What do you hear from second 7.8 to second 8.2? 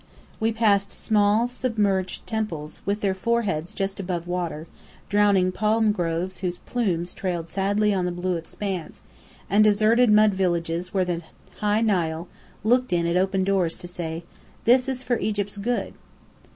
on the